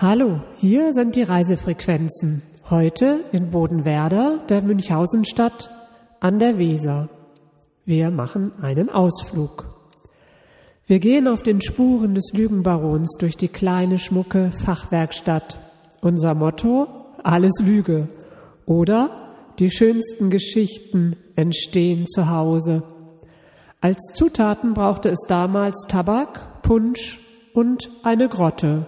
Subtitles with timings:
[0.00, 2.42] Hallo, hier sind die Reisefrequenzen.
[2.70, 5.72] Heute in Bodenwerder, der Münchhausenstadt
[6.20, 7.08] an der Weser.
[7.84, 9.66] Wir machen einen Ausflug.
[10.86, 15.58] Wir gehen auf den Spuren des Lügenbarons durch die kleine, schmucke Fachwerkstatt.
[16.00, 16.86] Unser Motto?
[17.24, 18.06] Alles Lüge.
[18.66, 22.84] Oder die schönsten Geschichten entstehen zu Hause.
[23.80, 27.18] Als Zutaten brauchte es damals Tabak, Punsch
[27.52, 28.86] und eine Grotte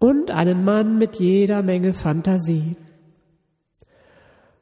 [0.00, 2.74] und einen Mann mit jeder Menge Fantasie.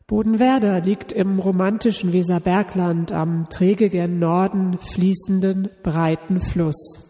[0.06, 7.04] Bodenwerder liegt im romantischen Weserbergland am träge gen Norden fließenden breiten Fluss.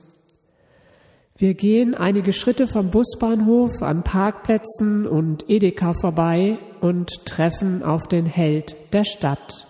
[1.36, 8.26] Wir gehen einige Schritte vom Busbahnhof an Parkplätzen und Edeka vorbei und treffen auf den
[8.26, 9.66] Held der Stadt.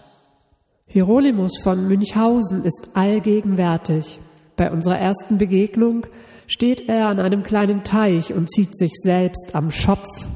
[0.87, 4.19] Hieronymus von Münchhausen ist allgegenwärtig.
[4.59, 6.05] Bei unserer ersten Begegnung
[6.49, 10.27] steht er an einem kleinen Teich und zieht sich selbst am Schopf.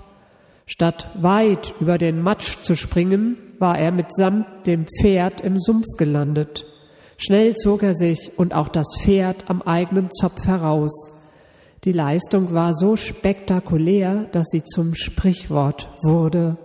[0.65, 6.65] Statt weit über den Matsch zu springen, war er mitsamt dem Pferd im Sumpf gelandet.
[7.17, 11.11] Schnell zog er sich und auch das Pferd am eigenen Zopf heraus.
[11.83, 16.59] Die Leistung war so spektakulär, dass sie zum Sprichwort wurde.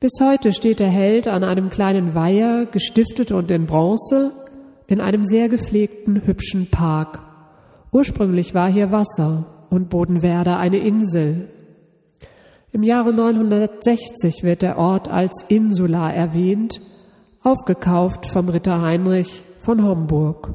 [0.00, 4.32] Bis heute steht der Held an einem kleinen Weiher, gestiftet und in Bronze,
[4.86, 7.20] in einem sehr gepflegten, hübschen Park.
[7.92, 11.48] Ursprünglich war hier Wasser und Bodenwerder eine Insel.
[12.72, 16.80] Im Jahre 960 wird der Ort als Insula erwähnt,
[17.42, 20.54] aufgekauft vom Ritter Heinrich von Homburg.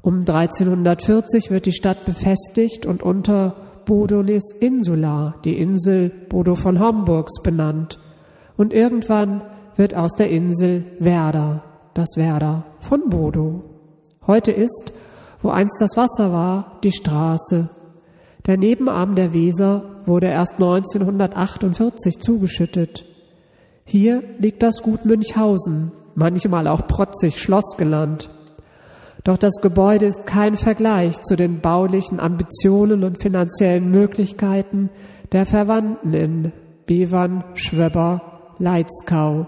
[0.00, 7.42] Um 1340 wird die Stadt befestigt und unter Bodonis Insula, die Insel Bodo von Homburgs,
[7.42, 7.98] benannt.
[8.56, 9.42] Und irgendwann
[9.76, 13.62] wird aus der Insel Werder, das Werder von Bodo.
[14.26, 14.92] Heute ist
[15.44, 17.68] wo einst das Wasser war, die Straße.
[18.46, 23.04] Der Nebenarm der Weser wurde erst 1948 zugeschüttet.
[23.84, 28.30] Hier liegt das Gut Münchhausen, manchmal auch protzig Schloss genannt.
[29.22, 34.88] Doch das Gebäude ist kein Vergleich zu den baulichen Ambitionen und finanziellen Möglichkeiten
[35.32, 36.52] der Verwandten in
[36.86, 39.46] Bevern, Schwöber, Leitzkau.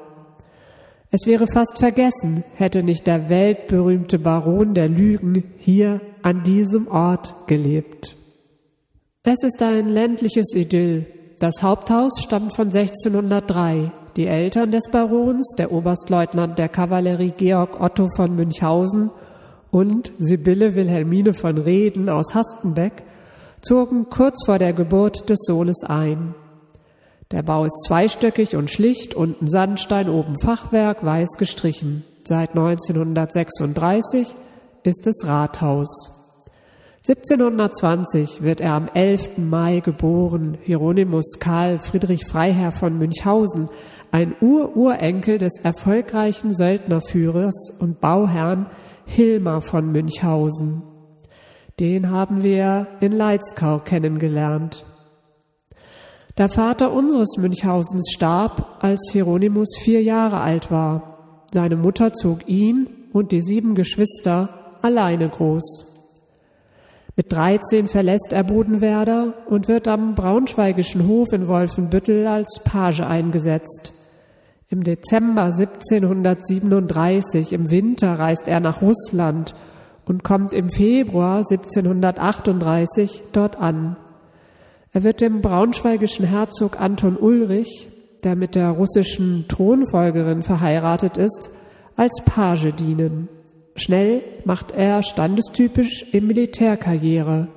[1.10, 7.46] Es wäre fast vergessen, hätte nicht der weltberühmte Baron der Lügen hier an diesem Ort
[7.46, 8.16] gelebt.
[9.22, 11.06] Es ist ein ländliches Idyll.
[11.38, 13.92] Das Haupthaus stammt von 1603.
[14.16, 19.10] Die Eltern des Barons, der Oberstleutnant der Kavallerie Georg Otto von Münchhausen
[19.70, 23.04] und Sibylle Wilhelmine von Reden aus Hastenbeck,
[23.60, 26.34] zogen kurz vor der Geburt des Sohnes ein.
[27.32, 32.04] Der Bau ist zweistöckig und schlicht, unten Sandstein, oben Fachwerk, weiß gestrichen.
[32.25, 34.34] Seit 1936
[34.84, 36.12] ist es Rathaus.
[37.09, 39.38] 1720 wird er am 11.
[39.38, 43.70] Mai geboren, Hieronymus Karl Friedrich Freiherr von Münchhausen,
[44.12, 48.66] ein Ururenkel des erfolgreichen Söldnerführers und Bauherrn
[49.04, 50.82] Hilmar von Münchhausen.
[51.78, 54.84] Den haben wir in Leitzkau kennengelernt.
[56.38, 61.44] Der Vater unseres Münchhausens starb, als Hieronymus vier Jahre alt war.
[61.50, 64.50] Seine Mutter zog ihn und die sieben Geschwister
[64.82, 65.86] alleine groß.
[67.16, 73.94] Mit 13 verlässt er Bodenwerder und wird am Braunschweigischen Hof in Wolfenbüttel als Page eingesetzt.
[74.68, 79.54] Im Dezember 1737 im Winter reist er nach Russland
[80.04, 83.97] und kommt im Februar 1738 dort an.
[84.96, 87.86] Er wird dem braunschweigischen Herzog Anton Ulrich,
[88.24, 91.50] der mit der russischen Thronfolgerin verheiratet ist,
[91.96, 93.28] als Page dienen.
[93.74, 97.48] Schnell macht er standestypisch im Militärkarriere.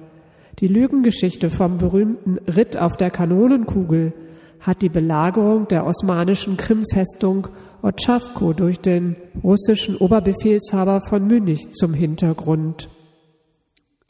[0.59, 4.11] Die Lügengeschichte vom berühmten Ritt auf der Kanonenkugel
[4.59, 7.47] hat die Belagerung der osmanischen Krimfestung
[7.81, 12.89] Otschawko durch den russischen Oberbefehlshaber von Münich zum Hintergrund.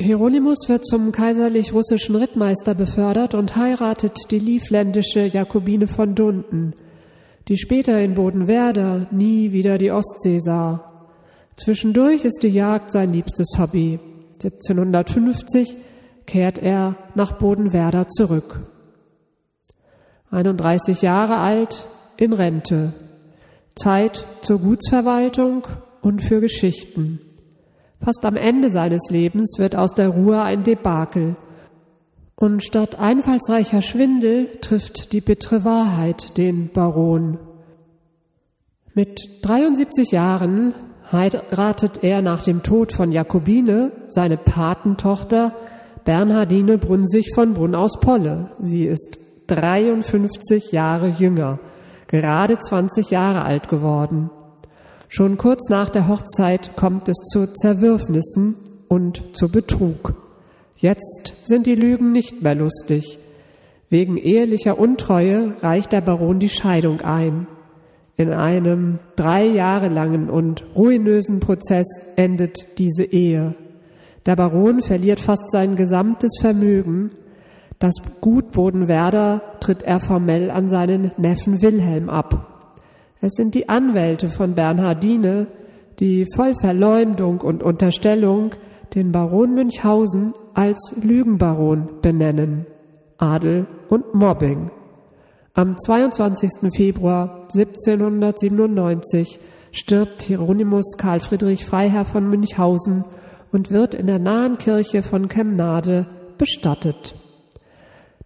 [0.02, 6.74] Hieronymus wird zum kaiserlich-russischen Rittmeister befördert und heiratet die livländische Jakobine von Dunden,
[7.50, 11.10] die später in Bodenwerder nie wieder die Ostsee sah.
[11.58, 14.00] Zwischendurch ist die Jagd sein liebstes Hobby.
[14.42, 15.76] 1750
[16.26, 18.72] kehrt er nach Bodenwerder zurück.
[20.32, 21.86] 31 Jahre alt,
[22.16, 22.94] in Rente.
[23.76, 25.68] Zeit zur Gutsverwaltung
[26.02, 27.20] und für Geschichten.
[28.02, 31.36] Fast am Ende seines Lebens wird aus der Ruhe ein Debakel.
[32.36, 37.38] Und statt einfallsreicher Schwindel trifft die bittere Wahrheit den Baron.
[38.94, 40.74] Mit 73 Jahren
[41.12, 45.54] heiratet er nach dem Tod von Jakobine seine Patentochter
[46.06, 48.52] Bernhardine Brunsig von Brunn aus Polle.
[48.60, 51.60] Sie ist 53 Jahre jünger,
[52.08, 54.30] gerade 20 Jahre alt geworden.
[55.12, 58.56] Schon kurz nach der Hochzeit kommt es zu Zerwürfnissen
[58.90, 60.14] und zu Betrug.
[60.76, 63.18] Jetzt sind die Lügen nicht mehr lustig.
[63.90, 67.48] Wegen ehelicher Untreue reicht der Baron die Scheidung ein.
[68.18, 73.56] In einem drei Jahre langen und ruinösen Prozess endet diese Ehe.
[74.28, 77.10] Der Baron verliert fast sein gesamtes Vermögen.
[77.80, 82.59] Das Gut Bodenwerder tritt er formell an seinen Neffen Wilhelm ab.
[83.22, 85.48] Es sind die Anwälte von Bernhardine,
[86.00, 88.52] die voll Verleumdung und Unterstellung
[88.96, 92.66] den Baron Münchhausen als Lügenbaron benennen.
[93.18, 94.72] Adel und Mobbing.
[95.54, 96.72] Am 22.
[96.74, 99.40] Februar 1797
[99.74, 103.04] stirbt Hieronymus Karl Friedrich Freiherr von Münchhausen
[103.52, 106.08] und wird in der nahen Kirche von Kemnade
[106.38, 107.16] bestattet.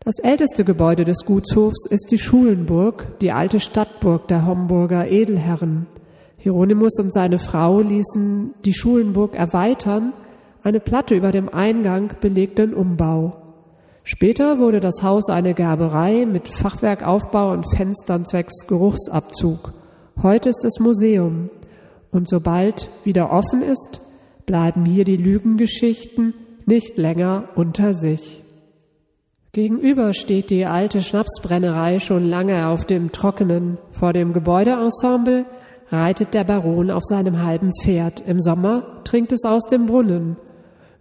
[0.05, 5.87] Das älteste Gebäude des Gutshofs ist die Schulenburg, die alte Stadtburg der Homburger Edelherren.
[6.35, 10.11] Hieronymus und seine Frau ließen die Schulenburg erweitern,
[10.61, 13.37] eine Platte über dem Eingang belegten Umbau.
[14.03, 19.71] Später wurde das Haus eine Gerberei mit Fachwerkaufbau und Fenstern zwecks Geruchsabzug.
[20.21, 21.49] Heute ist es Museum.
[22.11, 24.01] Und sobald wieder offen ist,
[24.45, 26.33] bleiben hier die Lügengeschichten
[26.65, 28.42] nicht länger unter sich.
[29.55, 33.77] Gegenüber steht die alte Schnapsbrennerei schon lange auf dem Trockenen.
[33.91, 35.45] Vor dem Gebäudeensemble
[35.89, 38.19] reitet der Baron auf seinem halben Pferd.
[38.21, 40.37] Im Sommer trinkt es aus dem Brunnen.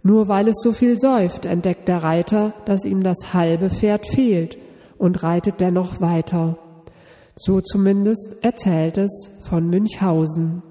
[0.02, 4.58] Nur weil es so viel säuft, entdeckt der Reiter, dass ihm das halbe Pferd fehlt
[4.98, 6.58] und reitet dennoch weiter.
[7.34, 10.62] So zumindest erzählt es von Münchhausen.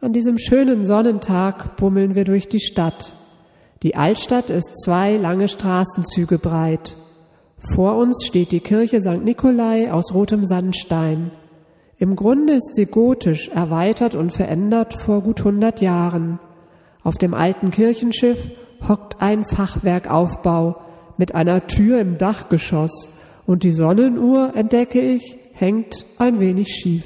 [0.00, 3.12] An diesem schönen Sonnentag bummeln wir durch die Stadt.
[3.82, 6.98] Die Altstadt ist zwei lange Straßenzüge breit.
[7.74, 9.24] Vor uns steht die Kirche St.
[9.24, 11.30] Nikolai aus rotem Sandstein.
[11.96, 16.38] Im Grunde ist sie gotisch, erweitert und verändert vor gut hundert Jahren.
[17.02, 18.38] Auf dem alten Kirchenschiff
[18.86, 20.76] hockt ein Fachwerkaufbau
[21.16, 23.08] mit einer Tür im Dachgeschoss
[23.46, 27.04] und die Sonnenuhr, entdecke ich, hängt ein wenig schief.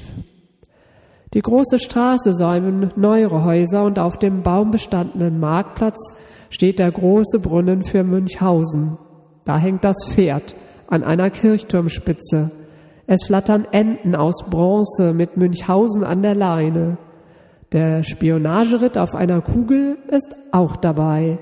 [1.35, 6.15] Die große Straße säumen neuere Häuser und auf dem baumbestandenen Marktplatz
[6.51, 8.99] steht der große Brunnen für Münchhausen.
[9.45, 10.55] Da hängt das Pferd
[10.87, 12.51] an einer Kirchturmspitze.
[13.07, 16.99] Es flattern Enten aus Bronze mit Münchhausen an der Leine.
[17.73, 21.39] Der Spionageritt auf einer Kugel ist auch dabei.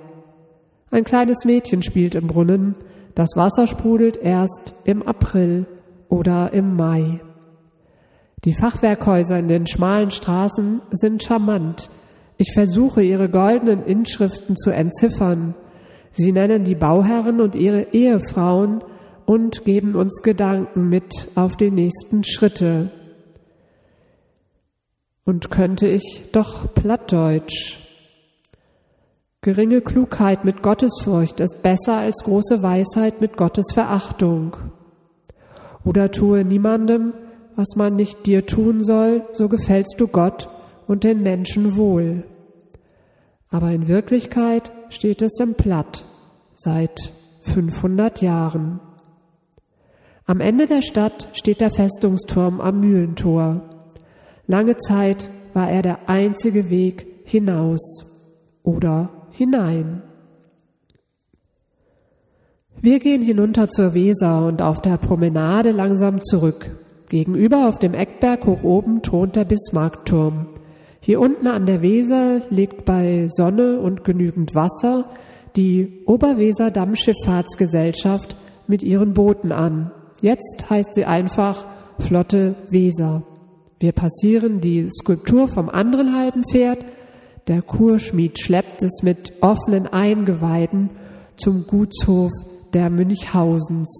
[0.90, 2.74] Ein kleines Mädchen spielt im Brunnen.
[3.14, 5.66] Das Wasser sprudelt erst im April
[6.08, 7.20] oder im Mai.
[8.44, 11.90] Die Fachwerkhäuser in den schmalen Straßen sind charmant.
[12.38, 15.54] Ich versuche, ihre goldenen Inschriften zu entziffern.
[16.10, 18.82] Sie nennen die Bauherren und ihre Ehefrauen
[19.26, 22.90] und geben uns Gedanken mit auf die nächsten Schritte.
[25.24, 27.78] Und könnte ich doch Plattdeutsch.
[29.40, 34.56] Geringe Klugheit mit Gottesfurcht ist besser als große Weisheit mit Gottesverachtung.
[35.84, 37.12] Oder tue niemandem,
[37.56, 40.48] was man nicht dir tun soll, so gefällst du Gott
[40.92, 42.24] und den Menschen wohl.
[43.48, 46.04] Aber in Wirklichkeit steht es im Platt
[46.52, 47.12] seit
[47.44, 48.78] 500 Jahren.
[50.26, 53.62] Am Ende der Stadt steht der Festungsturm am Mühlentor.
[54.46, 58.04] Lange Zeit war er der einzige Weg hinaus
[58.62, 60.02] oder hinein.
[62.82, 66.76] Wir gehen hinunter zur Weser und auf der Promenade langsam zurück.
[67.08, 70.51] Gegenüber auf dem Eckberg hoch oben thront der Bismarckturm.
[71.04, 75.06] Hier unten an der Weser liegt bei Sonne und genügend Wasser
[75.56, 78.36] die Oberweser Dammschifffahrtsgesellschaft
[78.68, 79.90] mit ihren Booten an.
[80.20, 81.66] Jetzt heißt sie einfach
[81.98, 83.24] Flotte Weser.
[83.80, 86.86] Wir passieren die Skulptur vom anderen halben Pferd.
[87.48, 90.90] Der Kurschmied schleppt es mit offenen Eingeweiden
[91.36, 92.30] zum Gutshof
[92.74, 93.90] der Münchhausens.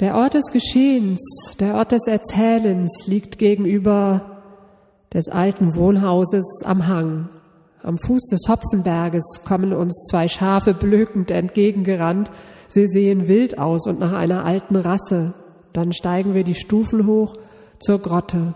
[0.00, 1.20] Der Ort des Geschehens,
[1.60, 4.35] der Ort des Erzählens liegt gegenüber
[5.12, 7.28] des alten Wohnhauses am Hang.
[7.82, 12.30] Am Fuß des Hopfenberges kommen uns zwei Schafe blökend entgegengerannt.
[12.68, 15.34] Sie sehen wild aus und nach einer alten Rasse.
[15.72, 17.34] Dann steigen wir die Stufen hoch
[17.78, 18.54] zur Grotte.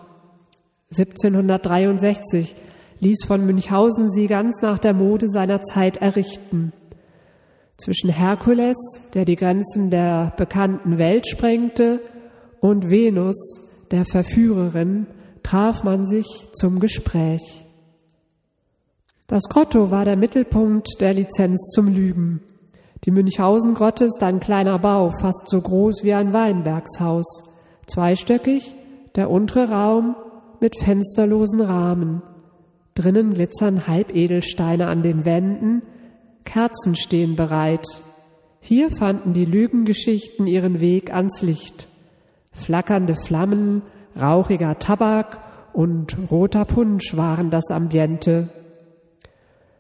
[0.91, 2.57] 1763
[2.99, 6.73] ließ von Münchhausen sie ganz nach der Mode seiner Zeit errichten.
[7.77, 8.77] Zwischen Herkules,
[9.15, 12.01] der die Grenzen der bekannten Welt sprengte,
[12.61, 13.37] und Venus,
[13.91, 15.07] der Verführerin,
[15.51, 17.65] traf man sich zum Gespräch.
[19.27, 22.41] Das Grotto war der Mittelpunkt der Lizenz zum Lügen.
[23.05, 27.43] Die Münchhausen-Grotte ist ein kleiner Bau, fast so groß wie ein Weinbergshaus.
[27.87, 28.77] Zweistöckig,
[29.17, 30.15] der untere Raum
[30.61, 32.23] mit fensterlosen Rahmen.
[32.95, 35.83] Drinnen glitzern Halbedelsteine an den Wänden,
[36.45, 37.87] Kerzen stehen bereit.
[38.61, 41.89] Hier fanden die Lügengeschichten ihren Weg ans Licht.
[42.53, 43.83] Flackernde Flammen,
[44.19, 45.39] rauchiger Tabak
[45.73, 48.49] und roter Punsch waren das Ambiente.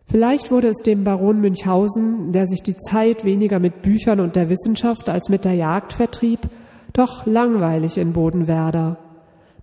[0.06, 4.48] Vielleicht wurde es dem Baron Münchhausen, der sich die Zeit weniger mit Büchern und der
[4.48, 6.40] Wissenschaft als mit der Jagd vertrieb,
[6.92, 8.98] doch langweilig in Bodenwerder.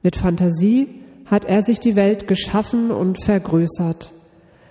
[0.03, 4.13] Mit Fantasie hat er sich die Welt geschaffen und vergrößert.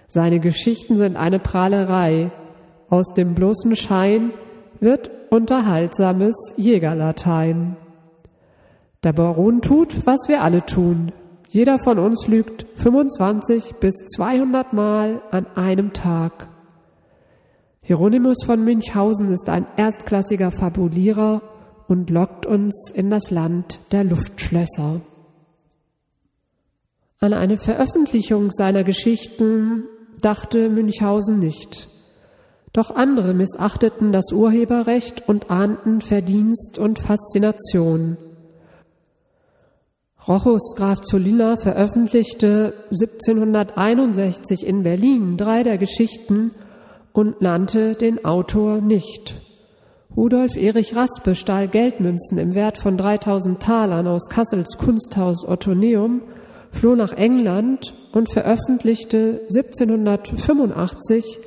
[0.08, 2.30] Seine Geschichten sind eine Prahlerei.
[2.88, 4.30] Aus dem bloßen Schein
[4.80, 7.76] wird unterhaltsames Jägerlatein.
[9.06, 11.12] Der Baron tut, was wir alle tun,
[11.48, 16.48] jeder von uns lügt 25 bis 200 Mal an einem Tag.
[17.82, 21.40] Hieronymus von Münchhausen ist ein erstklassiger Fabulierer
[21.86, 25.02] und lockt uns in das Land der Luftschlösser.
[27.20, 29.84] An eine Veröffentlichung seiner Geschichten
[30.20, 31.88] dachte Münchhausen nicht.
[32.72, 38.16] Doch andere missachteten das Urheberrecht und ahnten Verdienst und Faszination.
[40.28, 46.50] Rochus Graf Zolliner veröffentlichte 1761 in Berlin drei der Geschichten
[47.12, 49.40] und nannte den Autor nicht.
[50.16, 56.22] Rudolf Erich Raspe stahl Geldmünzen im Wert von 3000 Talern aus Kassels Kunsthaus Ottoneum,
[56.72, 61.38] floh nach England und veröffentlichte 1785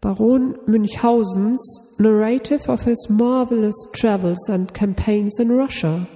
[0.00, 6.06] Baron Münchhausens Narrative of his marvelous travels and campaigns in Russia.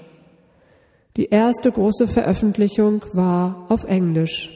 [1.17, 4.51] Die erste große Veröffentlichung war auf Englisch.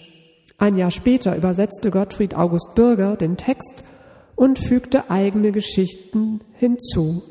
[0.58, 3.82] Ein Jahr später übersetzte Gottfried August Bürger den Text
[4.36, 7.22] und fügte eigene Geschichten hinzu.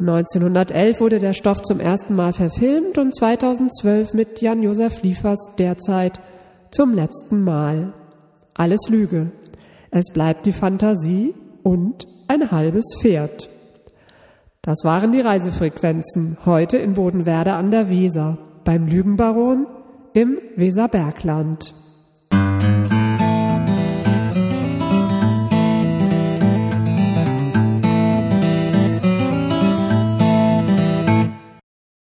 [0.00, 6.20] 1911 wurde der Stoff zum ersten Mal verfilmt und 2012 mit Jan-Josef Liefers derzeit
[6.72, 7.94] zum letzten Mal.
[8.54, 9.30] Alles Lüge.
[9.92, 13.48] Es bleibt die Fantasie und ein halbes Pferd.
[14.66, 19.68] Das waren die Reisefrequenzen heute in Bodenwerder an der Weser, beim Lügenbaron
[20.12, 21.72] im Weserbergland.